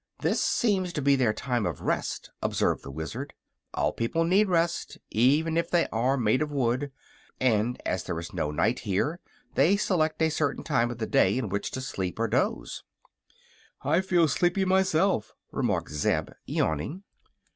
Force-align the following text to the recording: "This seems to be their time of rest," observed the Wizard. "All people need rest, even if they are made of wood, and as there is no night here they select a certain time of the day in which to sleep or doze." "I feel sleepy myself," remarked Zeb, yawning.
"This 0.21 0.43
seems 0.43 0.93
to 0.93 1.01
be 1.03 1.15
their 1.15 1.31
time 1.31 1.67
of 1.67 1.81
rest," 1.81 2.31
observed 2.41 2.81
the 2.81 2.89
Wizard. 2.89 3.35
"All 3.75 3.93
people 3.93 4.23
need 4.23 4.49
rest, 4.49 4.97
even 5.11 5.57
if 5.57 5.69
they 5.69 5.87
are 5.91 6.17
made 6.17 6.41
of 6.41 6.49
wood, 6.51 6.91
and 7.39 7.79
as 7.85 8.03
there 8.03 8.17
is 8.17 8.33
no 8.33 8.49
night 8.49 8.79
here 8.79 9.19
they 9.53 9.77
select 9.77 10.19
a 10.23 10.29
certain 10.31 10.63
time 10.63 10.89
of 10.89 10.97
the 10.97 11.05
day 11.05 11.37
in 11.37 11.49
which 11.49 11.69
to 11.69 11.81
sleep 11.81 12.17
or 12.19 12.27
doze." 12.27 12.83
"I 13.83 14.01
feel 14.01 14.27
sleepy 14.27 14.65
myself," 14.65 15.35
remarked 15.51 15.91
Zeb, 15.91 16.29
yawning. 16.47 17.03